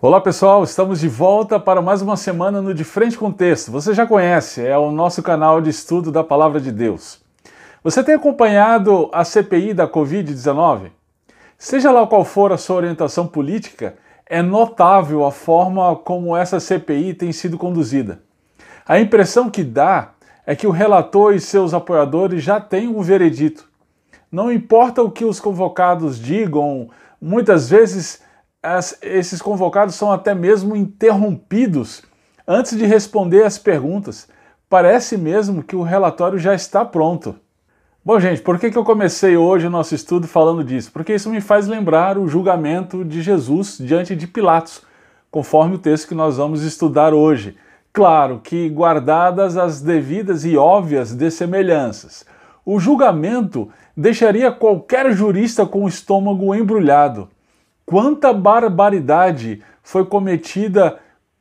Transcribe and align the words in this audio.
Olá 0.00 0.20
pessoal, 0.20 0.62
estamos 0.62 1.00
de 1.00 1.08
volta 1.08 1.58
para 1.58 1.82
mais 1.82 2.00
uma 2.00 2.16
semana 2.16 2.62
no 2.62 2.72
De 2.72 2.84
Frente 2.84 3.18
com 3.18 3.32
Texto. 3.32 3.72
Você 3.72 3.92
já 3.92 4.06
conhece, 4.06 4.64
é 4.64 4.78
o 4.78 4.92
nosso 4.92 5.24
canal 5.24 5.60
de 5.60 5.70
estudo 5.70 6.12
da 6.12 6.22
Palavra 6.22 6.60
de 6.60 6.70
Deus. 6.70 7.20
Você 7.82 8.04
tem 8.04 8.14
acompanhado 8.14 9.10
a 9.12 9.24
CPI 9.24 9.74
da 9.74 9.88
Covid-19? 9.88 10.92
Seja 11.58 11.90
lá 11.90 12.06
qual 12.06 12.24
for 12.24 12.52
a 12.52 12.56
sua 12.56 12.76
orientação 12.76 13.26
política, 13.26 13.96
é 14.24 14.40
notável 14.40 15.26
a 15.26 15.32
forma 15.32 15.96
como 15.96 16.36
essa 16.36 16.60
CPI 16.60 17.14
tem 17.14 17.32
sido 17.32 17.58
conduzida. 17.58 18.20
A 18.86 19.00
impressão 19.00 19.50
que 19.50 19.64
dá 19.64 20.12
é 20.46 20.54
que 20.54 20.68
o 20.68 20.70
relator 20.70 21.34
e 21.34 21.40
seus 21.40 21.74
apoiadores 21.74 22.44
já 22.44 22.60
têm 22.60 22.86
um 22.86 23.02
veredito. 23.02 23.68
Não 24.30 24.52
importa 24.52 25.02
o 25.02 25.10
que 25.10 25.24
os 25.24 25.40
convocados 25.40 26.20
digam, 26.20 26.88
muitas 27.20 27.68
vezes 27.68 28.27
as, 28.62 28.98
esses 29.02 29.40
convocados 29.40 29.94
são 29.94 30.10
até 30.10 30.34
mesmo 30.34 30.74
interrompidos 30.74 32.02
antes 32.46 32.76
de 32.76 32.84
responder 32.84 33.44
as 33.44 33.58
perguntas. 33.58 34.28
Parece 34.68 35.16
mesmo 35.16 35.62
que 35.62 35.76
o 35.76 35.82
relatório 35.82 36.38
já 36.38 36.54
está 36.54 36.84
pronto. 36.84 37.36
Bom, 38.04 38.18
gente, 38.18 38.40
por 38.40 38.58
que, 38.58 38.70
que 38.70 38.78
eu 38.78 38.84
comecei 38.84 39.36
hoje 39.36 39.66
o 39.66 39.70
nosso 39.70 39.94
estudo 39.94 40.26
falando 40.26 40.64
disso? 40.64 40.90
Porque 40.92 41.14
isso 41.14 41.30
me 41.30 41.40
faz 41.40 41.66
lembrar 41.66 42.16
o 42.16 42.26
julgamento 42.26 43.04
de 43.04 43.20
Jesus 43.22 43.78
diante 43.78 44.16
de 44.16 44.26
Pilatos, 44.26 44.82
conforme 45.30 45.74
o 45.74 45.78
texto 45.78 46.08
que 46.08 46.14
nós 46.14 46.38
vamos 46.38 46.62
estudar 46.62 47.12
hoje. 47.12 47.56
Claro 47.92 48.40
que 48.42 48.68
guardadas 48.68 49.56
as 49.56 49.80
devidas 49.80 50.44
e 50.44 50.56
óbvias 50.56 51.14
dessemelhanças. 51.14 52.24
O 52.64 52.78
julgamento 52.78 53.68
deixaria 53.96 54.52
qualquer 54.52 55.12
jurista 55.12 55.66
com 55.66 55.84
o 55.84 55.88
estômago 55.88 56.54
embrulhado. 56.54 57.28
Quanta 57.88 58.34
barbaridade 58.34 59.62
foi 59.82 60.04
cometida 60.04 60.98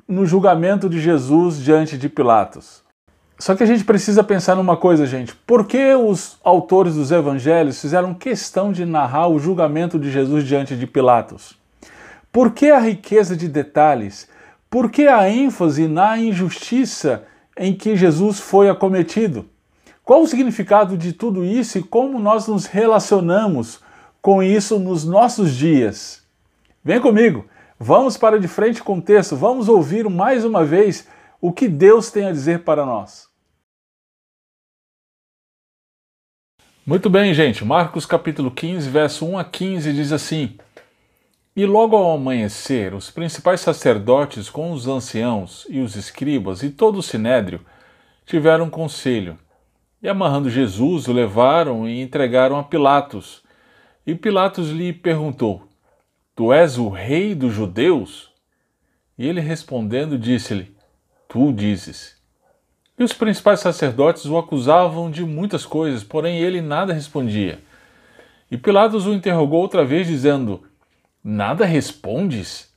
no 0.08 0.26
julgamento 0.26 0.88
de 0.88 0.98
Jesus 0.98 1.62
diante 1.62 1.98
de 1.98 2.08
Pilatos. 2.08 2.82
Só 3.38 3.54
que 3.54 3.64
a 3.64 3.66
gente 3.66 3.84
precisa 3.84 4.24
pensar 4.24 4.56
numa 4.56 4.78
coisa, 4.78 5.06
gente. 5.06 5.36
Por 5.36 5.68
que 5.68 5.94
os 5.94 6.38
autores 6.42 6.96
dos 6.96 7.12
evangelhos 7.12 7.82
fizeram 7.82 8.14
questão 8.14 8.72
de 8.72 8.86
narrar 8.86 9.28
o 9.28 9.40
julgamento 9.40 10.00
de 10.00 10.10
Jesus 10.10 10.46
diante 10.46 10.78
de 10.78 10.88
Pilatos? 10.88 11.58
Por 12.32 12.52
que 12.52 12.72
a 12.72 12.80
riqueza 12.80 13.36
de 13.36 13.50
detalhes? 13.50 14.30
Por 14.70 14.90
que 14.90 15.06
a 15.06 15.30
ênfase 15.30 15.86
na 15.86 16.18
injustiça 16.18 17.26
em 17.58 17.74
que 17.74 17.98
Jesus 17.98 18.40
foi 18.40 18.70
acometido? 18.70 19.46
Qual 20.02 20.22
o 20.22 20.28
significado 20.28 20.98
de 20.98 21.12
tudo 21.12 21.44
isso 21.44 21.78
e 21.78 21.84
como 21.84 22.18
nós 22.18 22.48
nos 22.48 22.68
relacionamos 22.68 23.82
com 24.22 24.42
isso 24.42 24.80
nos 24.80 25.04
nossos 25.04 25.54
dias? 25.54 26.26
Vem 26.88 27.02
comigo, 27.02 27.46
vamos 27.78 28.16
para 28.16 28.40
de 28.40 28.48
frente 28.48 28.82
com 28.82 29.00
o 29.00 29.02
texto, 29.02 29.36
vamos 29.36 29.68
ouvir 29.68 30.10
mais 30.10 30.46
uma 30.46 30.64
vez 30.64 31.06
o 31.42 31.52
que 31.52 31.68
Deus 31.68 32.10
tem 32.10 32.28
a 32.28 32.32
dizer 32.32 32.64
para 32.64 32.86
nós. 32.86 33.28
Muito 36.86 37.10
bem, 37.10 37.34
gente. 37.34 37.66
Marcos 37.66 38.06
capítulo 38.06 38.50
15, 38.50 38.90
verso 38.90 39.26
1 39.26 39.38
a 39.38 39.44
15 39.44 39.92
diz 39.92 40.14
assim: 40.14 40.58
E 41.58 41.66
logo 41.66 41.98
ao 41.98 42.16
amanhecer, 42.16 42.94
os 42.94 43.12
principais 43.12 43.60
sacerdotes 43.60 44.50
com 44.50 44.72
os 44.72 44.88
anciãos 44.88 45.68
e 45.70 45.82
os 45.82 45.98
escribas 45.98 46.64
e 46.64 46.70
todo 46.70 47.00
o 47.00 47.04
sinédrio 47.04 47.60
tiveram 48.26 48.70
conselho. 48.70 49.38
E 50.02 50.08
amarrando 50.08 50.50
Jesus, 50.50 51.10
o 51.10 51.12
levaram 51.12 51.86
e 51.86 52.02
entregaram 52.02 52.58
a 52.58 52.64
Pilatos. 52.64 53.44
E 54.06 54.16
Pilatos 54.16 54.70
lhe 54.70 54.94
perguntou: 54.94 55.67
Tu 56.38 56.54
és 56.54 56.78
o 56.78 56.88
rei 56.88 57.34
dos 57.34 57.52
judeus? 57.52 58.32
E 59.18 59.28
ele 59.28 59.42
respondendo 59.42 60.20
disse-lhe: 60.20 60.72
Tu 61.28 61.52
dizes. 61.52 62.16
E 62.96 63.04
os 63.04 63.12
principais 63.12 63.60
sacerdotes 63.60 64.26
o 64.28 64.38
acusavam 64.38 65.10
de 65.10 65.26
muitas 65.26 65.66
coisas, 65.66 66.04
porém 66.04 66.38
ele 66.38 66.62
nada 66.62 66.94
respondia. 66.94 67.58
E 68.52 68.56
Pilatos 68.58 69.08
o 69.08 69.14
interrogou 69.14 69.60
outra 69.60 69.84
vez, 69.84 70.06
dizendo: 70.06 70.62
Nada 71.24 71.66
respondes? 71.66 72.72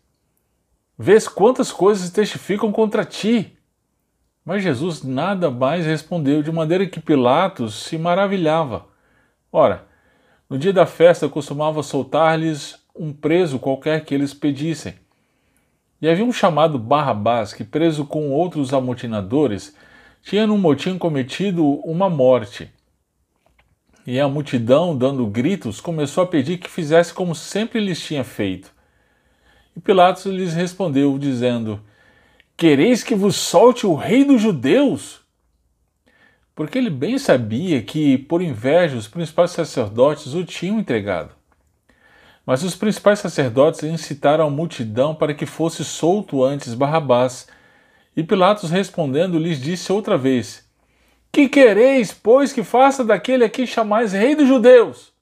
Vês 0.98 1.28
quantas 1.28 1.70
coisas 1.70 2.08
testificam 2.08 2.72
contra 2.72 3.04
ti? 3.04 3.58
Mas 4.42 4.62
Jesus 4.62 5.02
nada 5.02 5.50
mais 5.50 5.84
respondeu, 5.84 6.42
de 6.42 6.50
maneira 6.50 6.86
que 6.86 6.98
Pilatos 6.98 7.74
se 7.74 7.98
maravilhava. 7.98 8.86
Ora, 9.52 9.84
no 10.48 10.56
dia 10.56 10.72
da 10.72 10.86
festa 10.86 11.28
costumava 11.28 11.82
soltar-lhes 11.82 12.79
um 12.94 13.12
preso 13.12 13.58
qualquer 13.58 14.04
que 14.04 14.14
eles 14.14 14.34
pedissem. 14.34 14.94
E 16.00 16.08
havia 16.08 16.24
um 16.24 16.32
chamado 16.32 16.78
Barrabás 16.78 17.52
que, 17.52 17.64
preso 17.64 18.06
com 18.06 18.30
outros 18.30 18.72
amotinadores, 18.72 19.74
tinha 20.22 20.46
no 20.46 20.56
motim 20.56 20.96
cometido 20.98 21.64
uma 21.80 22.08
morte. 22.08 22.70
E 24.06 24.18
a 24.18 24.26
multidão, 24.26 24.96
dando 24.96 25.26
gritos, 25.26 25.80
começou 25.80 26.24
a 26.24 26.26
pedir 26.26 26.58
que 26.58 26.70
fizesse 26.70 27.12
como 27.12 27.34
sempre 27.34 27.80
lhes 27.80 28.02
tinha 28.02 28.24
feito. 28.24 28.72
E 29.76 29.80
Pilatos 29.80 30.24
lhes 30.24 30.54
respondeu, 30.54 31.18
dizendo: 31.18 31.80
Quereis 32.56 33.02
que 33.04 33.14
vos 33.14 33.36
solte 33.36 33.86
o 33.86 33.94
rei 33.94 34.24
dos 34.24 34.40
judeus? 34.40 35.20
Porque 36.54 36.76
ele 36.76 36.90
bem 36.90 37.18
sabia 37.18 37.82
que, 37.82 38.18
por 38.18 38.42
inveja, 38.42 38.96
os 38.96 39.08
principais 39.08 39.50
sacerdotes 39.50 40.34
o 40.34 40.44
tinham 40.44 40.78
entregado. 40.78 41.39
Mas 42.50 42.64
os 42.64 42.74
principais 42.74 43.20
sacerdotes 43.20 43.84
incitaram 43.84 44.48
a 44.48 44.50
multidão 44.50 45.14
para 45.14 45.32
que 45.32 45.46
fosse 45.46 45.84
solto 45.84 46.42
antes 46.42 46.74
Barrabás. 46.74 47.46
E 48.16 48.24
Pilatos 48.24 48.70
respondendo 48.70 49.38
lhes 49.38 49.60
disse 49.60 49.92
outra 49.92 50.18
vez: 50.18 50.68
Que 51.30 51.48
quereis, 51.48 52.12
pois, 52.12 52.52
que 52.52 52.64
faça 52.64 53.04
daquele 53.04 53.44
aqui 53.44 53.68
chamais 53.68 54.12
rei 54.12 54.34
dos 54.34 54.48
judeus? 54.48 55.12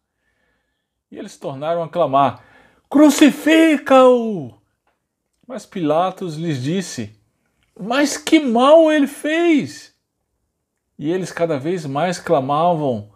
E 1.11 1.19
eles 1.19 1.37
tornaram 1.37 1.83
a 1.83 1.89
clamar: 1.91 2.43
Crucifica-o! 2.89 4.55
Mas 5.47 5.67
Pilatos 5.67 6.37
lhes 6.37 6.63
disse: 6.63 7.15
Mas 7.79 8.17
que 8.17 8.41
mal 8.41 8.91
ele 8.91 9.07
fez? 9.07 9.95
E 10.99 11.13
eles 11.13 11.31
cada 11.31 11.59
vez 11.59 11.85
mais 11.85 12.19
clamavam: 12.19 13.11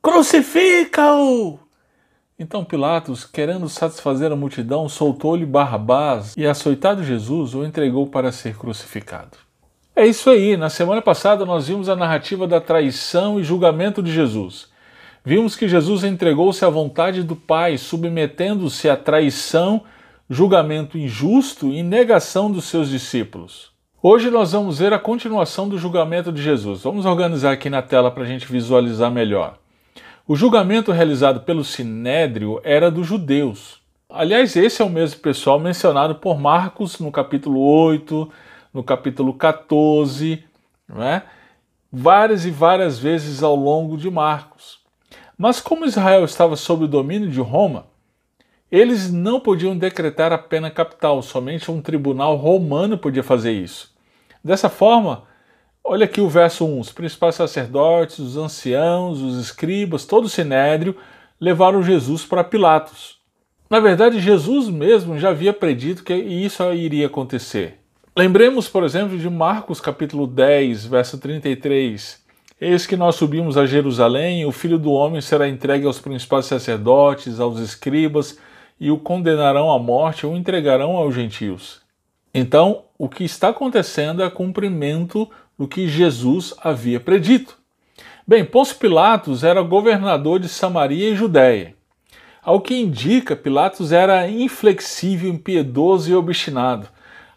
Crucifica-o! 0.00 1.65
Então 2.38 2.62
Pilatos, 2.62 3.24
querendo 3.24 3.66
satisfazer 3.66 4.30
a 4.30 4.36
multidão, 4.36 4.90
soltou-lhe 4.90 5.46
Barrabás 5.46 6.34
e, 6.36 6.46
açoitado 6.46 7.02
Jesus, 7.02 7.54
o 7.54 7.64
entregou 7.64 8.06
para 8.08 8.30
ser 8.30 8.58
crucificado. 8.58 9.38
É 9.94 10.06
isso 10.06 10.28
aí, 10.28 10.54
na 10.54 10.68
semana 10.68 11.00
passada 11.00 11.46
nós 11.46 11.68
vimos 11.68 11.88
a 11.88 11.96
narrativa 11.96 12.46
da 12.46 12.60
traição 12.60 13.40
e 13.40 13.42
julgamento 13.42 14.02
de 14.02 14.12
Jesus. 14.12 14.68
Vimos 15.24 15.56
que 15.56 15.66
Jesus 15.66 16.04
entregou-se 16.04 16.62
à 16.62 16.68
vontade 16.68 17.22
do 17.22 17.34
Pai, 17.34 17.78
submetendo-se 17.78 18.86
à 18.90 18.98
traição, 18.98 19.82
julgamento 20.28 20.98
injusto 20.98 21.72
e 21.72 21.82
negação 21.82 22.52
dos 22.52 22.66
seus 22.66 22.90
discípulos. 22.90 23.70
Hoje 24.02 24.30
nós 24.30 24.52
vamos 24.52 24.78
ver 24.78 24.92
a 24.92 24.98
continuação 24.98 25.66
do 25.66 25.78
julgamento 25.78 26.30
de 26.30 26.42
Jesus. 26.42 26.82
Vamos 26.82 27.06
organizar 27.06 27.52
aqui 27.52 27.70
na 27.70 27.80
tela 27.80 28.10
para 28.10 28.24
a 28.24 28.26
gente 28.26 28.46
visualizar 28.46 29.10
melhor. 29.10 29.56
O 30.28 30.34
julgamento 30.34 30.90
realizado 30.90 31.42
pelo 31.42 31.62
Sinédrio 31.62 32.60
era 32.64 32.90
dos 32.90 33.06
judeus. 33.06 33.80
Aliás, 34.10 34.56
esse 34.56 34.82
é 34.82 34.84
o 34.84 34.90
mesmo 34.90 35.20
pessoal 35.20 35.56
mencionado 35.60 36.16
por 36.16 36.36
Marcos 36.36 36.98
no 36.98 37.12
capítulo 37.12 37.60
8, 37.60 38.28
no 38.74 38.82
capítulo 38.82 39.32
14, 39.34 40.42
é? 40.98 41.22
várias 41.92 42.44
e 42.44 42.50
várias 42.50 42.98
vezes 42.98 43.40
ao 43.40 43.54
longo 43.54 43.96
de 43.96 44.10
Marcos. 44.10 44.80
Mas 45.38 45.60
como 45.60 45.84
Israel 45.86 46.24
estava 46.24 46.56
sob 46.56 46.86
o 46.86 46.88
domínio 46.88 47.30
de 47.30 47.40
Roma, 47.40 47.86
eles 48.68 49.12
não 49.12 49.38
podiam 49.38 49.78
decretar 49.78 50.32
a 50.32 50.38
pena 50.38 50.72
capital, 50.72 51.22
somente 51.22 51.70
um 51.70 51.80
tribunal 51.80 52.34
romano 52.34 52.98
podia 52.98 53.22
fazer 53.22 53.52
isso. 53.52 53.94
Dessa 54.42 54.68
forma, 54.68 55.22
Olha 55.88 56.04
aqui 56.04 56.20
o 56.20 56.28
verso 56.28 56.66
1: 56.66 56.80
os 56.80 56.90
principais 56.90 57.36
sacerdotes, 57.36 58.18
os 58.18 58.36
anciãos, 58.36 59.20
os 59.20 59.38
escribas, 59.38 60.04
todo 60.04 60.24
o 60.24 60.28
sinédrio 60.28 60.96
levaram 61.40 61.80
Jesus 61.80 62.24
para 62.24 62.42
Pilatos. 62.42 63.18
Na 63.70 63.78
verdade, 63.78 64.18
Jesus 64.18 64.68
mesmo 64.68 65.16
já 65.16 65.28
havia 65.28 65.52
predito 65.52 66.02
que 66.02 66.12
isso 66.12 66.60
iria 66.72 67.06
acontecer. 67.06 67.78
Lembremos, 68.16 68.68
por 68.68 68.82
exemplo, 68.82 69.16
de 69.16 69.30
Marcos 69.30 69.80
capítulo 69.80 70.26
10, 70.26 70.86
verso 70.86 71.18
33. 71.18 72.20
Eis 72.60 72.84
que 72.84 72.96
nós 72.96 73.14
subimos 73.14 73.56
a 73.56 73.64
Jerusalém, 73.64 74.40
e 74.40 74.46
o 74.46 74.50
filho 74.50 74.80
do 74.80 74.90
homem 74.90 75.20
será 75.20 75.48
entregue 75.48 75.86
aos 75.86 76.00
principais 76.00 76.46
sacerdotes, 76.46 77.38
aos 77.38 77.60
escribas, 77.60 78.40
e 78.80 78.90
o 78.90 78.98
condenarão 78.98 79.70
à 79.70 79.78
morte 79.78 80.26
ou 80.26 80.36
entregarão 80.36 80.96
aos 80.96 81.14
gentios. 81.14 81.80
Então, 82.34 82.82
o 82.98 83.08
que 83.08 83.24
está 83.24 83.48
acontecendo 83.48 84.22
é 84.22 84.28
cumprimento 84.28 85.30
do 85.58 85.66
que 85.66 85.88
Jesus 85.88 86.54
havia 86.62 87.00
predito. 87.00 87.56
Bem, 88.26 88.44
Pôncio 88.44 88.76
Pilatos 88.76 89.44
era 89.44 89.62
governador 89.62 90.40
de 90.40 90.48
Samaria 90.48 91.10
e 91.10 91.16
Judéia. 91.16 91.74
Ao 92.42 92.60
que 92.60 92.74
indica, 92.74 93.34
Pilatos 93.34 93.92
era 93.92 94.28
inflexível, 94.28 95.30
impiedoso 95.30 96.10
e 96.10 96.14
obstinado. 96.14 96.88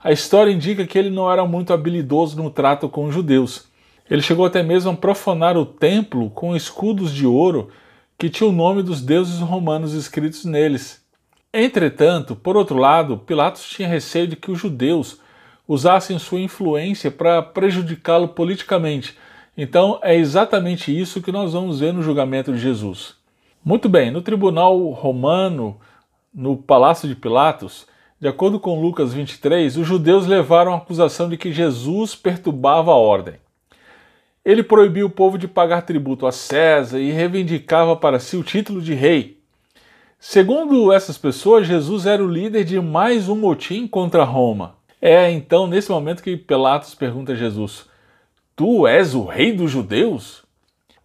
A 0.01 0.11
história 0.11 0.51
indica 0.51 0.85
que 0.85 0.97
ele 0.97 1.09
não 1.09 1.31
era 1.31 1.45
muito 1.45 1.73
habilidoso 1.73 2.41
no 2.41 2.49
trato 2.49 2.87
com 2.87 3.05
os 3.05 3.13
judeus. 3.13 3.67
Ele 4.09 4.21
chegou 4.21 4.45
até 4.45 4.63
mesmo 4.63 4.91
a 4.91 4.95
profanar 4.95 5.57
o 5.57 5.65
templo 5.65 6.29
com 6.29 6.55
escudos 6.55 7.13
de 7.13 7.25
ouro 7.25 7.69
que 8.17 8.29
tinham 8.29 8.49
o 8.49 8.55
nome 8.55 8.81
dos 8.81 9.01
deuses 9.01 9.39
romanos 9.39 9.93
escritos 9.93 10.45
neles. 10.45 11.03
Entretanto, 11.53 12.35
por 12.35 12.55
outro 12.55 12.77
lado, 12.77 13.17
Pilatos 13.17 13.67
tinha 13.67 13.87
receio 13.87 14.27
de 14.27 14.35
que 14.35 14.51
os 14.51 14.59
judeus 14.59 15.19
usassem 15.69 16.17
sua 16.17 16.39
influência 16.39 17.11
para 17.11 17.43
prejudicá-lo 17.43 18.29
politicamente. 18.29 19.15
Então, 19.55 19.99
é 20.01 20.15
exatamente 20.15 20.97
isso 20.97 21.21
que 21.21 21.31
nós 21.31 21.53
vamos 21.53 21.79
ver 21.79 21.93
no 21.93 22.01
julgamento 22.01 22.51
de 22.51 22.57
Jesus. 22.57 23.13
Muito 23.63 23.87
bem, 23.87 24.09
no 24.09 24.23
tribunal 24.23 24.79
romano, 24.89 25.79
no 26.33 26.57
palácio 26.57 27.07
de 27.07 27.15
Pilatos, 27.15 27.85
de 28.19 28.27
acordo 28.27 28.59
com 28.59 28.81
Lucas 28.81 29.13
23, 29.13 29.77
os 29.77 29.85
judeus 29.85 30.25
levaram 30.25 30.73
a 30.73 30.77
acusação 30.77 31.29
de 31.29 31.37
que 31.37 31.53
Jesus 31.53 32.15
perturbava 32.15 32.91
a 32.91 32.95
ordem. 32.95 33.35
Ele 34.43 34.63
proibiu 34.63 35.05
o 35.05 35.11
povo 35.11 35.37
de 35.37 35.47
pagar 35.47 35.83
tributo 35.83 36.25
a 36.25 36.31
César 36.31 36.99
e 36.99 37.11
reivindicava 37.11 37.95
para 37.95 38.17
si 38.17 38.35
o 38.35 38.43
título 38.43 38.81
de 38.81 38.95
rei. 38.95 39.39
Segundo 40.17 40.91
essas 40.91 41.17
pessoas, 41.17 41.67
Jesus 41.67 42.07
era 42.07 42.23
o 42.23 42.27
líder 42.27 42.63
de 42.63 42.81
mais 42.81 43.29
um 43.29 43.35
motim 43.35 43.85
contra 43.87 44.23
Roma. 44.23 44.78
É 45.01 45.31
então 45.31 45.67
nesse 45.67 45.89
momento 45.89 46.23
que 46.23 46.35
Pilatos 46.35 46.93
pergunta 46.95 47.33
a 47.33 47.35
Jesus: 47.35 47.87
Tu 48.55 48.87
és 48.87 49.15
o 49.15 49.25
rei 49.25 49.51
dos 49.51 49.71
judeus? 49.71 50.43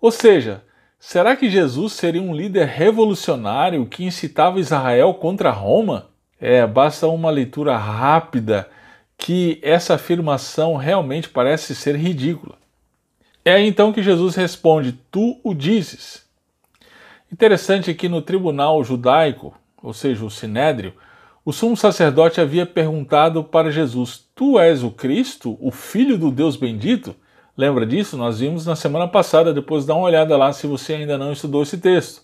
Ou 0.00 0.10
seja, 0.10 0.62
Será 1.06 1.36
que 1.36 1.50
Jesus 1.50 1.92
seria 1.92 2.22
um 2.22 2.34
líder 2.34 2.66
revolucionário 2.66 3.84
que 3.84 4.06
incitava 4.06 4.58
Israel 4.58 5.12
contra 5.12 5.50
Roma? 5.50 6.08
É, 6.40 6.66
basta 6.66 7.06
uma 7.06 7.30
leitura 7.30 7.76
rápida 7.76 8.70
que 9.18 9.60
essa 9.62 9.96
afirmação 9.96 10.76
realmente 10.76 11.28
parece 11.28 11.74
ser 11.74 11.94
ridícula. 11.96 12.56
É 13.44 13.60
então 13.60 13.92
que 13.92 14.02
Jesus 14.02 14.34
responde: 14.34 14.98
Tu 15.10 15.38
o 15.44 15.52
dizes. 15.52 16.26
Interessante 17.30 17.92
que 17.92 18.08
no 18.08 18.22
tribunal 18.22 18.82
judaico, 18.82 19.54
ou 19.82 19.92
seja, 19.92 20.24
o 20.24 20.30
sinédrio, 20.30 20.94
o 21.44 21.52
sumo 21.52 21.76
sacerdote 21.76 22.40
havia 22.40 22.64
perguntado 22.64 23.44
para 23.44 23.70
Jesus: 23.70 24.24
Tu 24.34 24.58
és 24.58 24.82
o 24.82 24.90
Cristo, 24.90 25.58
o 25.60 25.70
Filho 25.70 26.16
do 26.16 26.30
Deus 26.30 26.56
bendito? 26.56 27.14
Lembra 27.56 27.84
disso? 27.84 28.16
Nós 28.16 28.40
vimos 28.40 28.64
na 28.64 28.74
semana 28.74 29.06
passada, 29.06 29.52
depois 29.52 29.84
dá 29.84 29.94
uma 29.94 30.06
olhada 30.06 30.36
lá 30.36 30.52
se 30.52 30.66
você 30.66 30.94
ainda 30.94 31.18
não 31.18 31.32
estudou 31.32 31.62
esse 31.62 31.78
texto. 31.78 32.22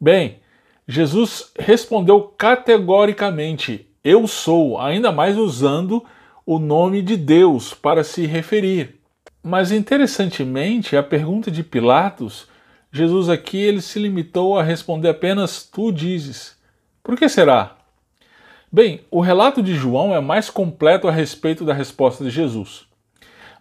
Bem, 0.00 0.40
Jesus 0.88 1.52
respondeu 1.58 2.22
categoricamente: 2.22 3.86
Eu 4.02 4.26
sou, 4.26 4.80
ainda 4.80 5.12
mais 5.12 5.36
usando 5.36 6.02
o 6.46 6.58
nome 6.58 7.02
de 7.02 7.16
Deus 7.16 7.74
para 7.74 8.02
se 8.02 8.24
referir. 8.26 9.00
Mas 9.42 9.70
interessantemente, 9.70 10.96
a 10.96 11.02
pergunta 11.02 11.50
de 11.50 11.62
Pilatos, 11.62 12.48
Jesus 12.90 13.28
aqui 13.28 13.58
ele 13.58 13.82
se 13.82 13.98
limitou 13.98 14.58
a 14.58 14.62
responder 14.62 15.10
apenas 15.10 15.62
tu 15.62 15.92
dizes. 15.92 16.56
Por 17.02 17.16
que 17.16 17.28
será? 17.28 17.81
Bem, 18.74 19.02
o 19.10 19.20
relato 19.20 19.62
de 19.62 19.74
João 19.74 20.14
é 20.14 20.20
mais 20.20 20.48
completo 20.48 21.06
a 21.06 21.10
respeito 21.12 21.62
da 21.62 21.74
resposta 21.74 22.24
de 22.24 22.30
Jesus. 22.30 22.86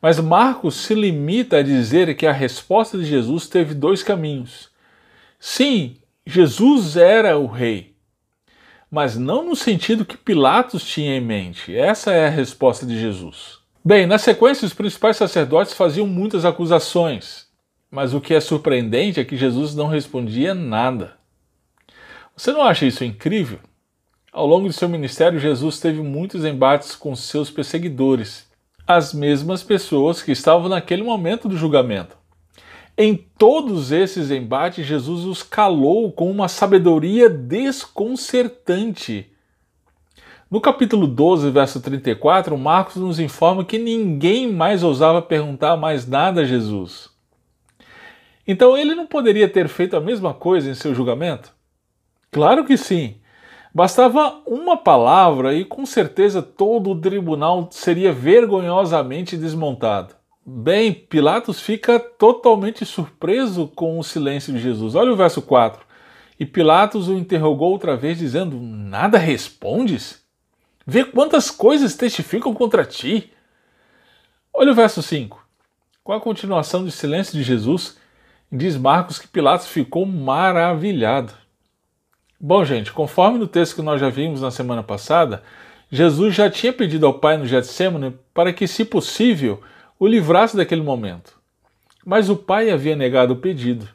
Mas 0.02 0.22
Marcos 0.22 0.76
se 0.76 0.96
limita 0.96 1.58
a 1.58 1.62
dizer 1.62 2.16
que 2.16 2.26
a 2.26 2.32
resposta 2.32 2.98
de 2.98 3.04
Jesus 3.04 3.46
teve 3.46 3.74
dois 3.74 4.02
caminhos. 4.02 4.70
Sim, 5.38 5.98
Jesus 6.26 6.96
era 6.96 7.38
o 7.38 7.46
rei, 7.46 7.94
mas 8.90 9.18
não 9.18 9.44
no 9.44 9.54
sentido 9.54 10.06
que 10.06 10.16
Pilatos 10.16 10.86
tinha 10.86 11.18
em 11.18 11.22
mente. 11.22 11.76
Essa 11.76 12.14
é 12.14 12.28
a 12.28 12.30
resposta 12.30 12.86
de 12.86 12.98
Jesus. 12.98 13.60
Bem, 13.84 14.08
na 14.08 14.18
sequência, 14.18 14.66
os 14.66 14.74
principais 14.74 15.18
sacerdotes 15.18 15.74
faziam 15.74 16.08
muitas 16.08 16.46
acusações, 16.46 17.48
mas 17.90 18.14
o 18.14 18.22
que 18.22 18.34
é 18.34 18.40
surpreendente 18.40 19.20
é 19.20 19.26
que 19.26 19.36
Jesus 19.36 19.76
não 19.76 19.88
respondia 19.88 20.54
nada. 20.54 21.18
Você 22.34 22.54
não 22.54 22.62
acha 22.62 22.86
isso 22.86 23.04
incrível? 23.04 23.60
Ao 24.32 24.48
longo 24.48 24.70
de 24.70 24.74
seu 24.74 24.88
ministério, 24.88 25.38
Jesus 25.38 25.82
teve 25.82 26.02
muitos 26.02 26.46
embates 26.46 26.96
com 26.96 27.14
seus 27.16 27.52
perseguidores 27.52 28.50
as 28.88 29.14
mesmas 29.14 29.62
pessoas 29.62 30.22
que 30.22 30.32
estavam 30.32 30.70
naquele 30.70 31.04
momento 31.04 31.50
do 31.50 31.58
julgamento. 31.58 32.16
Em 32.98 33.16
todos 33.16 33.92
esses 33.92 34.32
embates, 34.32 34.86
Jesus 34.86 35.26
os 35.26 35.44
calou 35.44 36.14
com 36.14 36.32
uma 36.32 36.48
sabedoria 36.48 37.30
desconcertante. 37.30 39.30
No 40.50 40.62
capítulo 40.62 41.08
12, 41.08 41.52
verso 41.52 41.82
34, 41.82 42.58
Marcos 42.58 42.96
nos 42.98 43.20
informa 43.20 43.66
que 43.66 43.78
ninguém 43.78 44.52
mais 44.52 44.82
ousava 44.82 45.22
perguntar 45.22 45.76
mais 45.76 46.08
nada 46.08 46.42
a 46.42 46.46
Jesus. 46.46 47.10
Então 48.48 48.78
ele 48.78 48.96
não 48.96 49.08
poderia 49.08 49.50
ter 49.50 49.68
feito 49.68 49.96
a 49.96 50.02
mesma 50.02 50.34
coisa 50.34 50.70
em 50.70 50.76
seu 50.76 50.96
julgamento? 50.96 51.54
Claro 52.30 52.66
que 52.66 52.78
sim. 52.78 53.21
Bastava 53.74 54.42
uma 54.46 54.76
palavra 54.76 55.54
e 55.54 55.64
com 55.64 55.86
certeza 55.86 56.42
todo 56.42 56.92
o 56.92 57.00
tribunal 57.00 57.70
seria 57.72 58.12
vergonhosamente 58.12 59.38
desmontado. 59.38 60.14
Bem, 60.46 60.92
Pilatos 60.92 61.62
fica 61.62 61.98
totalmente 61.98 62.86
surpreso 62.86 63.68
com 63.74 63.98
o 63.98 64.04
silêncio 64.04 64.52
de 64.52 64.60
Jesus. 64.60 64.96
Olha 64.96 65.14
o 65.14 65.16
verso 65.16 65.42
4. 65.42 65.86
E 66.38 66.46
Pilatos 66.46 67.08
o 67.08 67.14
interrogou 67.14 67.72
outra 67.72 67.96
vez, 67.96 68.18
dizendo: 68.18 68.60
Nada 68.60 69.18
respondes? 69.18 70.22
Vê 70.86 71.06
quantas 71.06 71.50
coisas 71.50 71.96
testificam 71.96 72.54
contra 72.54 72.84
ti. 72.84 73.32
Olha 74.54 74.72
o 74.72 74.76
verso 74.76 75.02
5. 75.02 75.42
Com 76.04 76.12
a 76.12 76.20
continuação 76.20 76.84
do 76.84 76.92
silêncio 76.92 77.38
de 77.38 77.44
Jesus, 77.44 77.98
diz 78.52 78.76
Marcos 78.76 79.20
que 79.20 79.28
Pilatos 79.28 79.68
ficou 79.68 80.06
maravilhado. 80.06 81.41
Bom, 82.44 82.66
gente, 82.66 82.92
conforme 82.92 83.38
no 83.38 83.46
texto 83.46 83.76
que 83.76 83.84
nós 83.84 84.02
já 84.02 84.10
vimos 84.10 84.42
na 84.42 84.50
semana 84.50 84.82
passada, 84.82 85.44
Jesus 85.92 86.34
já 86.34 86.50
tinha 86.50 86.74
pedido 86.74 87.06
ao 87.06 87.14
Pai 87.14 87.38
no 87.38 87.46
Getsemane 87.46 88.16
para 88.34 88.52
que, 88.52 88.68
se 88.68 88.84
possível, 88.84 89.62
o 90.00 90.08
livrasse 90.08 90.58
daquele 90.58 90.82
momento. 90.82 91.40
Mas 92.04 92.32
o 92.32 92.36
Pai 92.36 92.72
havia 92.72 92.96
negado 92.96 93.34
o 93.34 93.36
pedido. 93.36 93.88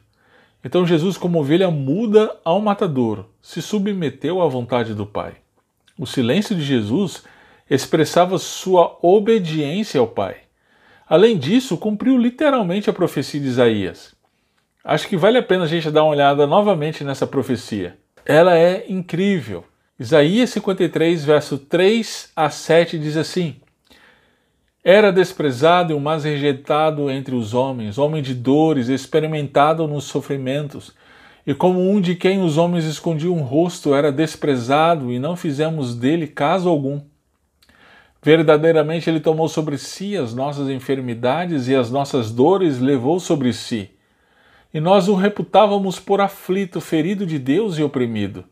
Então 0.63 0.87
Jesus, 0.87 1.17
como 1.17 1.41
ovelha 1.41 1.69
muda 1.69 2.33
ao 2.45 2.61
matadouro, 2.61 3.29
se 3.41 3.61
submeteu 3.61 4.41
à 4.41 4.47
vontade 4.47 4.93
do 4.93 5.05
Pai. 5.05 5.33
O 5.99 6.05
silêncio 6.05 6.55
de 6.55 6.63
Jesus 6.63 7.25
expressava 7.69 8.37
sua 8.37 8.97
obediência 9.01 9.99
ao 9.99 10.07
Pai. 10.07 10.37
Além 11.05 11.37
disso, 11.37 11.75
cumpriu 11.75 12.17
literalmente 12.17 12.89
a 12.89 12.93
profecia 12.93 13.41
de 13.41 13.47
Isaías. 13.47 14.15
Acho 14.85 15.05
que 15.05 15.17
vale 15.17 15.37
a 15.37 15.43
pena 15.43 15.65
a 15.65 15.67
gente 15.67 15.91
dar 15.91 16.03
uma 16.03 16.13
olhada 16.13 16.47
novamente 16.47 17.03
nessa 17.03 17.27
profecia 17.27 17.97
ela 18.27 18.57
é 18.57 18.85
incrível. 18.89 19.63
Isaías 19.97 20.49
53, 20.49 21.23
verso 21.23 21.57
3 21.57 22.29
a 22.35 22.49
7 22.49 22.99
diz 22.99 23.15
assim: 23.15 23.55
Era 24.83 25.13
desprezado 25.13 25.93
e 25.93 25.95
o 25.95 25.99
mais 25.99 26.25
rejeitado 26.25 27.09
entre 27.09 27.33
os 27.33 27.53
homens, 27.53 27.97
homem 27.97 28.21
de 28.21 28.35
dores, 28.35 28.89
experimentado 28.89 29.87
nos 29.87 30.03
sofrimentos, 30.03 30.93
e 31.47 31.53
como 31.53 31.79
um 31.79 32.01
de 32.01 32.15
quem 32.15 32.43
os 32.43 32.57
homens 32.57 32.83
escondiam 32.83 33.33
um 33.33 33.43
rosto, 33.43 33.95
era 33.95 34.11
desprezado 34.11 35.09
e 35.09 35.17
não 35.17 35.37
fizemos 35.37 35.95
dele 35.95 36.27
caso 36.27 36.67
algum. 36.67 36.99
Verdadeiramente 38.21 39.09
ele 39.09 39.21
tomou 39.21 39.47
sobre 39.47 39.77
si 39.77 40.17
as 40.17 40.33
nossas 40.33 40.67
enfermidades 40.67 41.69
e 41.69 41.75
as 41.75 41.89
nossas 41.89 42.29
dores 42.29 42.77
levou 42.77 43.21
sobre 43.21 43.53
si 43.53 43.89
e 44.77 44.79
nós 44.79 45.07
o 45.07 45.15
reputávamos 45.15 45.99
por 45.99 46.21
aflito, 46.21 46.79
ferido 46.79 47.25
de 47.25 47.39
Deus 47.39 47.79
e 47.79 47.83
oprimido. 47.83 48.45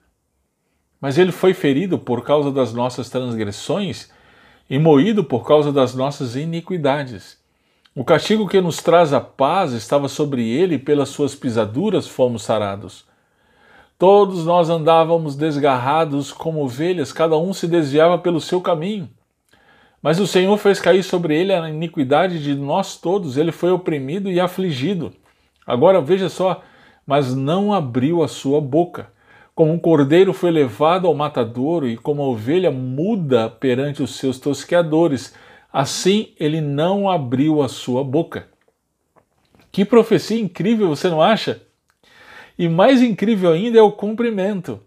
Mas 0.99 1.19
ele 1.19 1.31
foi 1.31 1.53
ferido 1.53 1.99
por 1.99 2.23
causa 2.23 2.51
das 2.51 2.73
nossas 2.73 3.11
transgressões 3.11 4.09
e 4.67 4.79
moído 4.79 5.23
por 5.23 5.45
causa 5.45 5.71
das 5.71 5.93
nossas 5.93 6.35
iniquidades. 6.35 7.37
O 7.93 8.03
castigo 8.03 8.47
que 8.47 8.59
nos 8.59 8.77
traz 8.77 9.13
a 9.13 9.21
paz 9.21 9.71
estava 9.73 10.07
sobre 10.07 10.49
ele, 10.49 10.75
e 10.75 10.79
pelas 10.79 11.09
suas 11.09 11.35
pisaduras 11.35 12.07
fomos 12.07 12.41
sarados. 12.41 13.05
Todos 13.95 14.47
nós 14.47 14.67
andávamos 14.67 15.35
desgarrados 15.35 16.33
como 16.33 16.63
ovelhas, 16.63 17.13
cada 17.13 17.37
um 17.37 17.53
se 17.53 17.67
desviava 17.67 18.17
pelo 18.17 18.41
seu 18.41 18.59
caminho. 18.61 19.07
Mas 20.01 20.19
o 20.19 20.25
Senhor 20.25 20.57
fez 20.57 20.79
cair 20.79 21.03
sobre 21.03 21.39
ele 21.39 21.53
a 21.53 21.69
iniquidade 21.69 22.43
de 22.43 22.55
nós 22.55 22.97
todos, 22.97 23.37
ele 23.37 23.51
foi 23.51 23.71
oprimido 23.71 24.31
e 24.31 24.39
afligido 24.39 25.13
Agora 25.65 26.01
veja 26.01 26.29
só, 26.29 26.61
mas 27.05 27.35
não 27.35 27.73
abriu 27.73 28.23
a 28.23 28.27
sua 28.27 28.61
boca. 28.61 29.09
Como 29.55 29.71
um 29.71 29.79
cordeiro 29.79 30.33
foi 30.33 30.51
levado 30.51 31.07
ao 31.07 31.15
matadouro 31.15 31.87
e 31.87 31.95
como 31.95 32.21
a 32.21 32.27
ovelha 32.27 32.69
muda 32.69 33.49
perante 33.49 34.03
os 34.03 34.15
seus 34.15 34.37
tosqueadores, 34.37 35.33
assim 35.71 36.33
ele 36.37 36.59
não 36.59 37.09
abriu 37.09 37.61
a 37.61 37.69
sua 37.69 38.03
boca. 38.03 38.47
Que 39.71 39.85
profecia 39.85 40.39
incrível, 40.39 40.89
você 40.89 41.09
não 41.09 41.21
acha? 41.21 41.61
E 42.57 42.67
mais 42.69 43.01
incrível 43.01 43.51
ainda 43.51 43.79
é 43.79 43.81
o 43.81 43.91
cumprimento. 43.91 44.79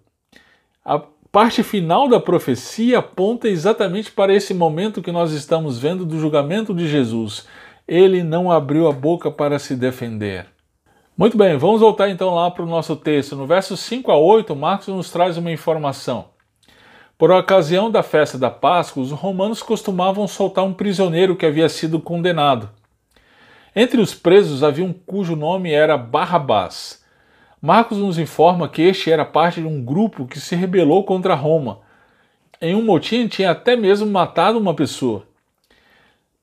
A 0.85 0.99
parte 1.30 1.62
final 1.62 2.08
da 2.08 2.18
profecia 2.18 2.99
aponta 2.99 3.49
exatamente 3.49 4.11
para 4.11 4.35
esse 4.35 4.54
momento 4.54 5.02
que 5.02 5.12
nós 5.12 5.32
estamos 5.32 5.78
vendo 5.78 6.06
do 6.06 6.18
julgamento 6.18 6.75
de 6.75 6.88
Jesus. 6.88 7.47
Ele 7.87 8.23
não 8.23 8.50
abriu 8.50 8.88
a 8.88 8.92
boca 8.92 9.30
para 9.30 9.58
se 9.58 9.75
defender. 9.76 10.47
Muito 11.18 11.37
bem, 11.37 11.56
vamos 11.56 11.80
voltar 11.80 12.08
então 12.08 12.32
lá 12.32 12.48
para 12.48 12.62
o 12.62 12.68
nosso 12.68 12.94
texto. 12.94 13.34
No 13.34 13.44
verso 13.44 13.76
5 13.76 14.08
a 14.12 14.16
8, 14.16 14.54
Marcos 14.54 14.87
nos 14.87 15.10
traz 15.10 15.37
uma 15.37 15.50
informação. 15.50 16.26
Por 17.18 17.32
ocasião 17.32 17.90
da 17.90 18.04
festa 18.04 18.38
da 18.38 18.52
Páscoa, 18.52 19.02
os 19.02 19.10
romanos 19.10 19.60
costumavam 19.60 20.28
soltar 20.28 20.62
um 20.62 20.72
prisioneiro 20.72 21.34
que 21.34 21.44
havia 21.44 21.68
sido 21.68 21.98
condenado. 21.98 22.70
Entre 23.75 24.00
os 24.00 24.14
presos 24.14 24.62
havia 24.62 24.84
um 24.84 24.92
cujo 24.92 25.34
nome 25.34 25.72
era 25.72 25.98
Barrabás. 25.98 27.02
Marcos 27.60 27.98
nos 27.98 28.16
informa 28.16 28.68
que 28.68 28.82
este 28.82 29.10
era 29.10 29.25
parte 29.25 29.60
de 29.60 29.66
um 29.66 29.84
grupo 29.84 30.25
que 30.25 30.38
se 30.38 30.54
rebelou 30.54 31.02
contra 31.02 31.34
Roma. 31.34 31.80
Em 32.62 32.76
um 32.76 32.84
motim 32.84 33.26
tinha 33.26 33.50
até 33.50 33.75
mesmo 33.75 34.08
matado 34.08 34.56
uma 34.56 34.72
pessoa. 34.72 35.25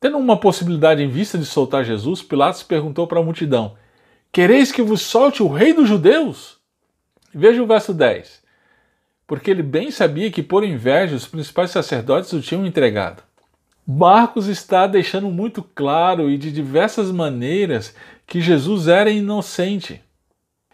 Tendo 0.01 0.17
uma 0.17 0.35
possibilidade 0.35 1.01
em 1.01 1.07
vista 1.07 1.37
de 1.37 1.45
soltar 1.45 1.85
Jesus, 1.85 2.21
Pilatos 2.21 2.61
perguntou 2.61 3.07
para 3.07 3.21
a 3.21 3.23
multidão: 3.23 3.77
Quereis 4.35 4.69
que 4.69 4.81
vos 4.81 5.01
solte 5.01 5.41
o 5.41 5.47
rei 5.47 5.71
dos 5.71 5.87
judeus? 5.87 6.57
Veja 7.33 7.63
o 7.63 7.67
verso 7.67 7.93
10 7.93 8.43
porque 9.27 9.49
ele 9.49 9.63
bem 9.63 9.89
sabia 9.91 10.29
que, 10.29 10.43
por 10.43 10.63
inveja, 10.63 11.15
os 11.15 11.27
principais 11.27 11.71
sacerdotes 11.71 12.31
o 12.33 12.41
tinham 12.41 12.65
entregado. 12.65 13.23
Marcos 13.87 14.47
está 14.47 14.87
deixando 14.87 15.29
muito 15.29 15.61
claro 15.63 16.29
e 16.29 16.37
de 16.37 16.51
diversas 16.51 17.11
maneiras 17.11 17.95
que 18.25 18.41
Jesus 18.41 18.87
era 18.87 19.09
inocente. 19.09 20.01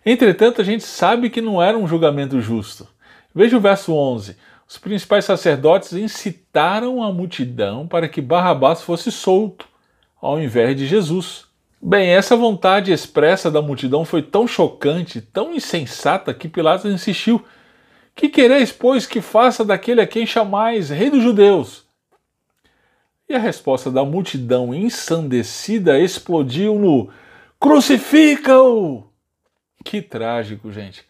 Entretanto, 0.06 0.62
a 0.62 0.63
gente 0.63 0.84
sabe 0.84 1.30
que 1.30 1.41
não 1.41 1.62
era 1.62 1.77
um 1.77 1.88
julgamento 1.88 2.41
justo. 2.41 2.88
Veja 3.34 3.58
o 3.58 3.62
verso 3.62 3.94
11. 3.94 4.36
Os 4.68 4.77
principais 4.77 5.25
sacerdotes 5.25 5.94
incitaram 5.94 7.03
a 7.03 7.12
multidão 7.12 7.88
para 7.88 8.08
que 8.08 8.22
Barrabás 8.22 8.82
fosse 8.82 9.12
solto, 9.12 9.68
ao 10.22 10.41
invés 10.41 10.75
de 10.75 10.88
Jesus. 10.88 11.50
Bem, 11.84 12.10
essa 12.10 12.36
vontade 12.36 12.92
expressa 12.92 13.50
da 13.50 13.60
multidão 13.60 14.06
foi 14.06 14.22
tão 14.22 14.48
chocante, 14.48 15.20
tão 15.20 15.52
insensata, 15.52 16.32
que 16.32 16.48
Pilatos 16.48 16.86
insistiu 16.86 17.44
que 18.16 18.30
quereis, 18.30 18.72
pois, 18.72 19.08
que 19.08 19.20
faça 19.20 19.66
daquele 19.66 20.00
a 20.00 20.06
quem 20.06 20.26
chamais 20.26 20.90
Rei 20.90 21.10
dos 21.10 21.24
Judeus? 21.24 21.86
E 23.28 23.34
a 23.34 23.40
resposta 23.40 23.90
da 23.90 24.06
multidão 24.06 24.76
ensandecida 24.76 25.98
explodiu 26.00 26.78
no 26.78 27.10
Crucifica-o! 27.60 29.06
Que 29.84 30.02
trágico, 30.02 30.72
gente. 30.72 31.04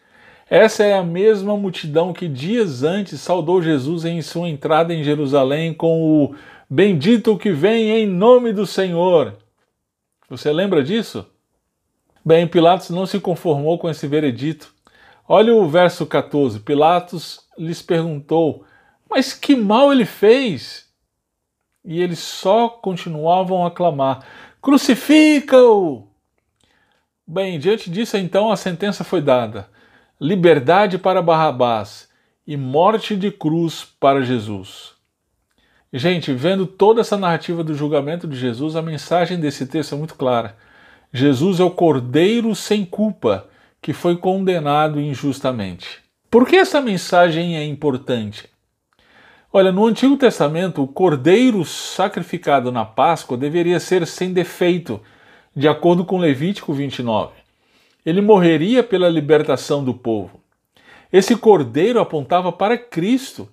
Essa 0.48 0.84
é 0.84 0.94
a 0.94 1.02
mesma 1.02 1.56
multidão 1.56 2.12
que 2.12 2.28
dias 2.28 2.82
antes 2.82 3.20
saudou 3.20 3.60
Jesus 3.60 4.04
em 4.04 4.22
sua 4.22 4.48
entrada 4.48 4.94
em 4.94 5.02
Jerusalém 5.02 5.74
com 5.74 6.02
o 6.02 6.34
Bendito 6.68 7.36
que 7.36 7.52
vem 7.52 7.90
em 7.90 8.06
nome 8.06 8.52
do 8.52 8.66
Senhor. 8.66 9.41
Você 10.32 10.50
lembra 10.50 10.82
disso? 10.82 11.26
Bem, 12.24 12.48
Pilatos 12.48 12.88
não 12.88 13.04
se 13.04 13.20
conformou 13.20 13.78
com 13.78 13.90
esse 13.90 14.06
veredito. 14.06 14.74
Olha 15.28 15.54
o 15.54 15.68
verso 15.68 16.06
14. 16.06 16.60
Pilatos 16.60 17.40
lhes 17.58 17.82
perguntou: 17.82 18.64
Mas 19.10 19.34
que 19.34 19.54
mal 19.54 19.92
ele 19.92 20.06
fez? 20.06 20.90
E 21.84 22.00
eles 22.00 22.18
só 22.18 22.66
continuavam 22.66 23.66
a 23.66 23.70
clamar: 23.70 24.26
Crucifica-o! 24.62 26.08
Bem, 27.26 27.58
diante 27.58 27.90
disso, 27.90 28.16
então, 28.16 28.50
a 28.50 28.56
sentença 28.56 29.04
foi 29.04 29.20
dada: 29.20 29.68
liberdade 30.18 30.96
para 30.96 31.20
Barrabás 31.20 32.08
e 32.46 32.56
morte 32.56 33.14
de 33.16 33.30
cruz 33.30 33.84
para 34.00 34.22
Jesus. 34.22 34.94
Gente, 35.92 36.32
vendo 36.32 36.66
toda 36.66 37.02
essa 37.02 37.18
narrativa 37.18 37.62
do 37.62 37.74
julgamento 37.74 38.26
de 38.26 38.34
Jesus, 38.34 38.76
a 38.76 38.82
mensagem 38.82 39.38
desse 39.38 39.66
texto 39.66 39.94
é 39.94 39.98
muito 39.98 40.14
clara. 40.14 40.56
Jesus 41.12 41.60
é 41.60 41.64
o 41.64 41.70
cordeiro 41.70 42.54
sem 42.54 42.82
culpa 42.84 43.46
que 43.82 43.92
foi 43.92 44.16
condenado 44.16 44.98
injustamente. 44.98 46.00
Por 46.30 46.48
que 46.48 46.56
essa 46.56 46.80
mensagem 46.80 47.58
é 47.58 47.64
importante? 47.66 48.48
Olha, 49.52 49.70
no 49.70 49.84
Antigo 49.84 50.16
Testamento, 50.16 50.82
o 50.82 50.88
cordeiro 50.88 51.62
sacrificado 51.62 52.72
na 52.72 52.86
Páscoa 52.86 53.36
deveria 53.36 53.78
ser 53.78 54.06
sem 54.06 54.32
defeito, 54.32 54.98
de 55.54 55.68
acordo 55.68 56.06
com 56.06 56.16
Levítico 56.16 56.72
29. 56.72 57.34
Ele 58.06 58.22
morreria 58.22 58.82
pela 58.82 59.10
libertação 59.10 59.84
do 59.84 59.92
povo. 59.92 60.40
Esse 61.12 61.36
cordeiro 61.36 62.00
apontava 62.00 62.50
para 62.50 62.78
Cristo. 62.78 63.46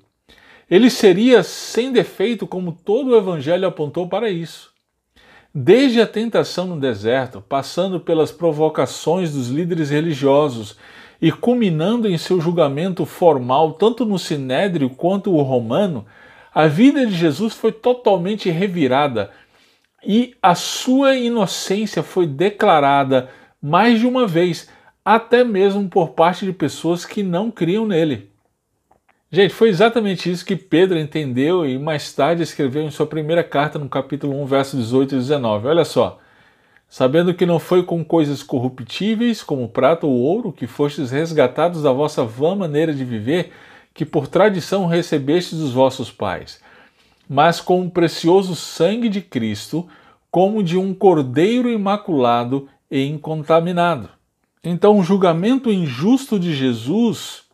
Ele 0.69 0.89
seria 0.89 1.41
sem 1.41 1.91
defeito, 1.91 2.45
como 2.45 2.71
todo 2.71 3.09
o 3.09 3.17
Evangelho 3.17 3.67
apontou 3.67 4.07
para 4.07 4.29
isso. 4.29 4.71
Desde 5.53 5.99
a 5.99 6.05
tentação 6.05 6.67
no 6.67 6.79
deserto, 6.79 7.41
passando 7.41 7.99
pelas 7.99 8.31
provocações 8.31 9.33
dos 9.33 9.49
líderes 9.49 9.89
religiosos 9.89 10.77
e 11.19 11.31
culminando 11.31 12.07
em 12.07 12.19
seu 12.19 12.39
julgamento 12.39 13.03
formal, 13.03 13.73
tanto 13.73 14.05
no 14.05 14.19
sinédrio 14.19 14.91
quanto 14.91 15.33
o 15.33 15.41
romano, 15.41 16.05
a 16.53 16.67
vida 16.67 17.03
de 17.05 17.15
Jesus 17.15 17.55
foi 17.55 17.71
totalmente 17.71 18.49
revirada 18.51 19.31
e 20.05 20.35
a 20.41 20.53
sua 20.53 21.15
inocência 21.15 22.03
foi 22.03 22.27
declarada 22.27 23.29
mais 23.61 23.99
de 23.99 24.05
uma 24.05 24.27
vez, 24.27 24.69
até 25.03 25.43
mesmo 25.43 25.89
por 25.89 26.09
parte 26.09 26.45
de 26.45 26.53
pessoas 26.53 27.05
que 27.05 27.23
não 27.23 27.49
criam 27.49 27.87
nele. 27.87 28.29
Gente, 29.31 29.53
foi 29.53 29.69
exatamente 29.69 30.31
isso 30.31 30.43
que 30.43 30.55
Pedro 30.55 30.97
entendeu 30.97 31.63
e 31.63 31.77
mais 31.77 32.11
tarde 32.11 32.41
escreveu 32.41 32.81
em 32.81 32.89
sua 32.89 33.05
primeira 33.05 33.43
carta, 33.43 33.77
no 33.77 33.87
capítulo 33.87 34.41
1, 34.41 34.45
versos 34.47 34.79
18 34.79 35.13
e 35.13 35.17
19. 35.19 35.67
Olha 35.67 35.85
só. 35.85 36.17
Sabendo 36.87 37.35
que 37.35 37.45
não 37.45 37.59
foi 37.59 37.83
com 37.83 38.03
coisas 38.03 38.41
corruptíveis, 38.41 39.43
como 39.43 39.69
prata 39.69 40.07
ou 40.07 40.13
ouro, 40.13 40.51
que 40.51 40.65
fostes 40.65 41.11
resgatados 41.11 41.83
da 41.83 41.91
vossa 41.91 42.25
vã 42.25 42.55
maneira 42.55 42.91
de 42.91 43.05
viver, 43.05 43.51
que 43.93 44.03
por 44.03 44.27
tradição 44.27 44.87
recebestes 44.87 45.59
dos 45.59 45.73
vossos 45.73 46.11
pais, 46.11 46.59
mas 47.29 47.61
com 47.61 47.85
o 47.85 47.91
precioso 47.91 48.55
sangue 48.55 49.09
de 49.09 49.21
Cristo, 49.21 49.87
como 50.31 50.63
de 50.63 50.75
um 50.75 50.91
cordeiro 50.91 51.69
imaculado 51.69 52.67
e 52.89 53.05
incontaminado. 53.05 54.09
Então, 54.63 54.97
o 54.97 55.03
julgamento 55.03 55.71
injusto 55.71 56.39
de 56.39 56.55
Jesus 56.55 57.47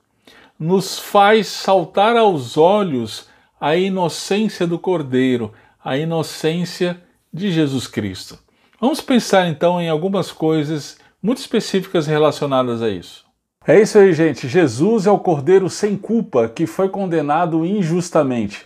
nos 0.59 0.97
faz 0.97 1.47
saltar 1.47 2.15
aos 2.15 2.57
olhos 2.57 3.27
a 3.59 3.75
inocência 3.75 4.65
do 4.65 4.79
Cordeiro, 4.79 5.51
a 5.83 5.97
inocência 5.97 7.01
de 7.33 7.51
Jesus 7.51 7.87
Cristo. 7.87 8.39
Vamos 8.79 9.01
pensar 9.01 9.47
então 9.47 9.81
em 9.81 9.89
algumas 9.89 10.31
coisas 10.31 10.97
muito 11.21 11.39
específicas 11.39 12.07
relacionadas 12.07 12.81
a 12.81 12.89
isso. 12.89 13.25
É 13.67 13.81
isso 13.81 13.97
aí, 13.97 14.13
gente. 14.13 14.47
Jesus 14.47 15.07
é 15.07 15.11
o 15.11 15.17
Cordeiro 15.17 15.69
sem 15.69 15.97
culpa 15.97 16.47
que 16.47 16.67
foi 16.67 16.87
condenado 16.87 17.65
injustamente. 17.65 18.65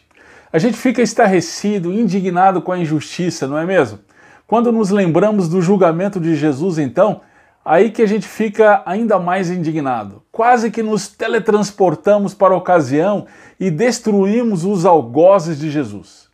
A 0.51 0.59
gente 0.59 0.75
fica 0.75 1.01
estarrecido, 1.01 1.93
indignado 1.93 2.61
com 2.61 2.71
a 2.71 2.77
injustiça, 2.77 3.47
não 3.47 3.57
é 3.57 3.65
mesmo? 3.65 3.99
Quando 4.45 4.71
nos 4.71 4.89
lembramos 4.89 5.47
do 5.47 5.61
julgamento 5.61 6.19
de 6.19 6.35
Jesus, 6.35 6.79
então, 6.79 7.21
Aí 7.63 7.91
que 7.91 8.01
a 8.01 8.07
gente 8.07 8.27
fica 8.27 8.81
ainda 8.85 9.19
mais 9.19 9.49
indignado. 9.49 10.23
Quase 10.31 10.71
que 10.71 10.81
nos 10.81 11.07
teletransportamos 11.07 12.33
para 12.33 12.53
a 12.53 12.57
ocasião 12.57 13.27
e 13.59 13.69
destruímos 13.69 14.63
os 14.63 14.85
algozes 14.85 15.59
de 15.59 15.69
Jesus. 15.69 16.29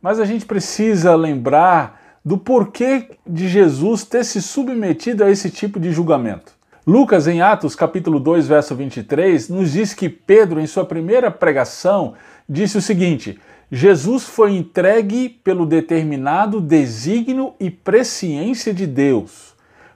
Mas 0.00 0.20
a 0.20 0.24
gente 0.24 0.44
precisa 0.44 1.14
lembrar 1.14 2.00
do 2.24 2.36
porquê 2.36 3.10
de 3.26 3.48
Jesus 3.48 4.04
ter 4.04 4.24
se 4.24 4.42
submetido 4.42 5.24
a 5.24 5.30
esse 5.30 5.50
tipo 5.50 5.80
de 5.80 5.90
julgamento. 5.90 6.52
Lucas, 6.86 7.26
em 7.26 7.40
Atos 7.40 7.74
capítulo 7.74 8.20
2, 8.20 8.46
verso 8.46 8.74
23, 8.74 9.48
nos 9.48 9.72
diz 9.72 9.94
que 9.94 10.08
Pedro, 10.08 10.60
em 10.60 10.66
sua 10.66 10.84
primeira 10.84 11.30
pregação, 11.30 12.14
disse 12.48 12.76
o 12.76 12.82
seguinte: 12.82 13.40
Jesus 13.70 14.24
foi 14.24 14.52
entregue 14.52 15.28
pelo 15.28 15.64
determinado 15.64 16.60
desígnio 16.60 17.54
e 17.58 17.70
presciência 17.70 18.74
de 18.74 18.86
Deus 18.86 19.51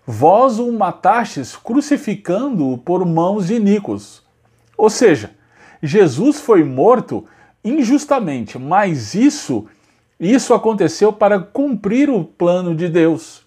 vós 0.07 0.59
o 0.59 0.71
matastes 0.71 1.57
crucificando-o 1.57 2.79
por 2.79 3.05
mãos 3.05 3.49
de 3.49 3.55
iníquos. 3.55 4.23
Ou 4.79 4.89
seja, 4.89 5.33
Jesus 5.83 6.41
foi 6.41 6.63
morto 6.63 7.27
injustamente, 7.65 8.59
mas 8.59 9.15
isso 9.15 9.67
isso 10.19 10.55
aconteceu 10.55 11.13
para 11.13 11.39
cumprir 11.39 12.09
o 12.09 12.25
plano 12.25 12.75
de 12.75 12.89
Deus. 12.89 13.45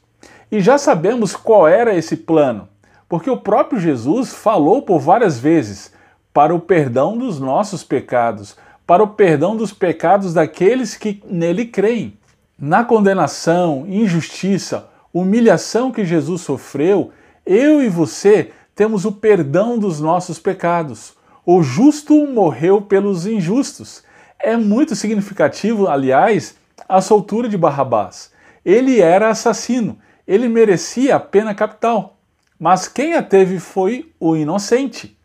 E 0.52 0.60
já 0.60 0.78
sabemos 0.78 1.36
qual 1.36 1.68
era 1.68 1.96
esse 1.96 2.16
plano, 2.16 2.68
porque 3.08 3.30
o 3.30 3.38
próprio 3.38 3.80
Jesus 3.80 4.34
falou 4.36 4.84
por 4.84 5.00
várias 5.00 5.40
vezes 5.40 5.92
para 6.32 6.54
o 6.54 6.60
perdão 6.60 7.18
dos 7.18 7.40
nossos 7.40 7.84
pecados, 7.84 8.56
para 8.86 9.02
o 9.04 9.08
perdão 9.08 9.56
dos 9.56 9.74
pecados 9.74 10.34
daqueles 10.34 10.96
que 10.96 11.24
nele 11.26 11.66
creem. 11.66 12.18
Na 12.58 12.84
condenação, 12.84 13.86
injustiça, 13.88 14.90
humilhação 15.14 15.92
que 15.92 16.06
Jesus 16.06 16.42
sofreu, 16.42 17.12
eu 17.46 17.82
e 17.82 17.90
você 17.90 18.52
temos 18.76 19.06
o 19.06 19.12
perdão 19.12 19.78
dos 19.78 20.00
nossos 20.00 20.40
pecados. 20.40 21.14
O 21.46 21.64
justo 21.64 22.28
morreu 22.28 22.82
pelos 22.82 23.26
injustos. 23.26 24.04
É 24.38 24.56
muito 24.56 24.96
significativo, 24.96 25.88
aliás, 25.88 26.56
a 26.88 27.02
soltura 27.02 27.50
de 27.50 27.58
Barrabás. 27.58 28.32
Ele 28.64 29.02
era 29.02 29.30
assassino, 29.30 29.98
ele 30.28 30.48
merecia 30.48 31.16
a 31.16 31.20
pena 31.20 31.56
capital. 31.56 32.18
Mas 32.60 32.88
quem 32.88 33.16
a 33.16 33.24
teve 33.24 33.60
foi 33.60 34.12
o 34.20 34.36
inocente. 34.36 35.18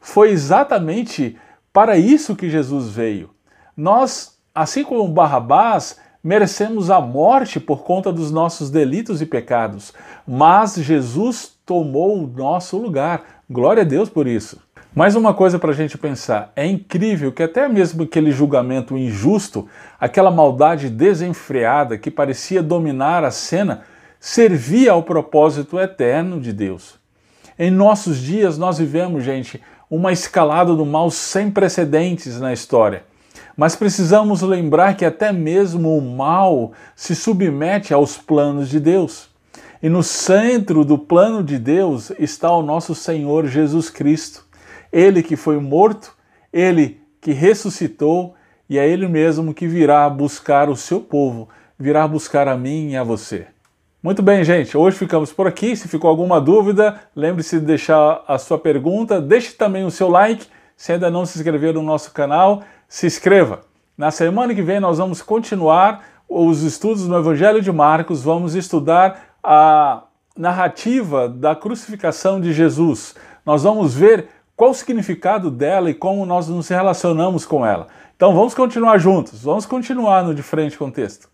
Foi 0.00 0.30
exatamente 0.30 1.36
para 1.72 1.96
isso 1.96 2.36
que 2.36 2.50
Jesus 2.50 2.90
veio. 2.90 3.30
Nós, 3.76 4.38
assim 4.54 4.82
como 4.82 5.08
Barrabás, 5.08 5.98
merecemos 6.22 6.90
a 6.90 7.00
morte 7.00 7.58
por 7.58 7.82
conta 7.82 8.12
dos 8.12 8.30
nossos 8.30 8.70
delitos 8.70 9.22
e 9.22 9.26
pecados, 9.26 9.92
mas 10.26 10.74
Jesus 10.74 11.52
tomou 11.64 12.22
o 12.22 12.26
nosso 12.26 12.76
lugar. 12.76 13.42
Glória 13.48 13.82
a 13.82 13.86
Deus 13.86 14.08
por 14.08 14.26
isso. 14.26 14.60
Mais 14.94 15.14
uma 15.14 15.32
coisa 15.32 15.58
para 15.58 15.70
a 15.70 15.74
gente 15.74 15.96
pensar: 15.96 16.52
é 16.56 16.66
incrível 16.66 17.30
que 17.30 17.42
até 17.42 17.68
mesmo 17.68 18.02
aquele 18.02 18.32
julgamento 18.32 18.98
injusto, 18.98 19.68
aquela 20.00 20.30
maldade 20.30 20.90
desenfreada 20.90 21.96
que 21.96 22.10
parecia 22.10 22.62
dominar 22.62 23.22
a 23.24 23.30
cena, 23.30 23.82
servia 24.18 24.92
ao 24.92 25.02
propósito 25.02 25.78
eterno 25.78 26.40
de 26.40 26.52
Deus. 26.52 26.98
Em 27.58 27.70
nossos 27.70 28.18
dias, 28.18 28.58
nós 28.58 28.78
vivemos, 28.78 29.22
gente, 29.22 29.62
uma 29.88 30.12
escalada 30.12 30.74
do 30.74 30.84
mal 30.84 31.10
sem 31.10 31.50
precedentes 31.50 32.40
na 32.40 32.52
história. 32.52 33.04
Mas 33.56 33.76
precisamos 33.76 34.42
lembrar 34.42 34.96
que 34.96 35.04
até 35.04 35.32
mesmo 35.32 35.96
o 35.96 36.02
mal 36.02 36.72
se 36.94 37.14
submete 37.14 37.92
aos 37.92 38.16
planos 38.16 38.68
de 38.68 38.80
Deus. 38.80 39.28
E 39.82 39.88
no 39.88 40.02
centro 40.02 40.84
do 40.84 40.98
plano 40.98 41.42
de 41.42 41.58
Deus 41.58 42.12
está 42.18 42.50
o 42.52 42.62
nosso 42.62 42.94
Senhor 42.94 43.46
Jesus 43.46 43.88
Cristo. 43.88 44.44
Ele 44.92 45.22
que 45.22 45.36
foi 45.36 45.58
morto, 45.58 46.14
ele 46.52 47.00
que 47.20 47.32
ressuscitou 47.32 48.34
e 48.68 48.78
é 48.78 48.88
ele 48.88 49.08
mesmo 49.08 49.52
que 49.52 49.66
virá 49.66 50.08
buscar 50.08 50.68
o 50.68 50.76
seu 50.76 51.00
povo, 51.00 51.48
virá 51.78 52.06
buscar 52.06 52.46
a 52.46 52.56
mim 52.56 52.90
e 52.90 52.96
a 52.96 53.02
você. 53.02 53.46
Muito 54.02 54.22
bem, 54.22 54.42
gente. 54.44 54.76
Hoje 54.76 54.96
ficamos 54.96 55.32
por 55.32 55.46
aqui. 55.46 55.76
Se 55.76 55.88
ficou 55.88 56.08
alguma 56.08 56.40
dúvida, 56.40 56.98
lembre-se 57.14 57.58
de 57.58 57.66
deixar 57.66 58.24
a 58.26 58.38
sua 58.38 58.58
pergunta. 58.58 59.20
Deixe 59.20 59.52
também 59.52 59.84
o 59.84 59.90
seu 59.90 60.08
like. 60.08 60.46
Se 60.74 60.92
ainda 60.92 61.10
não 61.10 61.26
se 61.26 61.36
inscreveu 61.36 61.74
no 61.74 61.82
nosso 61.82 62.10
canal, 62.12 62.62
se 62.90 63.06
inscreva. 63.06 63.60
Na 63.96 64.10
semana 64.10 64.52
que 64.52 64.60
vem 64.60 64.80
nós 64.80 64.98
vamos 64.98 65.22
continuar 65.22 66.04
os 66.28 66.62
estudos 66.62 67.06
no 67.06 67.16
Evangelho 67.16 67.62
de 67.62 67.70
Marcos, 67.70 68.22
vamos 68.22 68.56
estudar 68.56 69.36
a 69.42 70.02
narrativa 70.36 71.28
da 71.28 71.54
crucificação 71.54 72.40
de 72.40 72.52
Jesus. 72.52 73.14
Nós 73.46 73.62
vamos 73.62 73.94
ver 73.94 74.28
qual 74.56 74.72
o 74.72 74.74
significado 74.74 75.50
dela 75.50 75.88
e 75.88 75.94
como 75.94 76.26
nós 76.26 76.48
nos 76.48 76.68
relacionamos 76.68 77.46
com 77.46 77.64
ela. 77.64 77.86
Então 78.16 78.34
vamos 78.34 78.54
continuar 78.54 78.98
juntos, 78.98 79.42
vamos 79.42 79.66
continuar 79.66 80.24
no 80.24 80.34
De 80.34 80.42
Frente 80.42 80.76
com 80.76 80.86
o 80.86 80.92
Texto. 80.92 81.29